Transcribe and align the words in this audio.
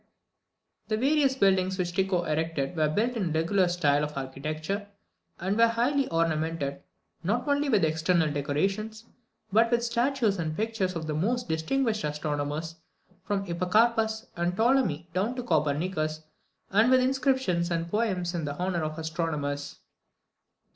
The 0.87 0.97
various 0.97 1.35
buildings 1.35 1.77
which 1.77 1.93
Tycho 1.95 2.23
erected 2.23 2.75
were 2.75 2.89
built 2.89 3.15
in 3.15 3.29
a 3.29 3.31
regular 3.31 3.67
style 3.67 4.03
of 4.03 4.17
architecture, 4.17 4.87
and 5.39 5.55
were 5.55 5.67
highly 5.67 6.07
ornamented, 6.07 6.81
not 7.23 7.47
only 7.47 7.69
with 7.69 7.83
external 7.85 8.31
decorations, 8.33 9.05
but 9.53 9.69
with 9.69 9.81
the 9.81 9.85
statues 9.85 10.39
and 10.39 10.57
pictures 10.57 10.95
of 10.95 11.05
the 11.05 11.13
most 11.13 11.47
distinguished 11.47 12.03
astronomers, 12.03 12.77
from 13.25 13.43
Hipparchus 13.45 14.25
and 14.35 14.55
Ptolemy 14.57 15.07
down 15.13 15.35
to 15.35 15.43
Copernicus, 15.43 16.23
and 16.71 16.89
with 16.89 16.99
inscriptions 17.01 17.69
and 17.69 17.91
poems 17.91 18.33
in 18.33 18.49
honour 18.49 18.81
of 18.83 18.97
astronomers. 18.97 19.75